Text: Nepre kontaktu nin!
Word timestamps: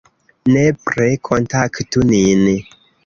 Nepre 0.53 1.09
kontaktu 1.29 2.07
nin! 2.15 2.47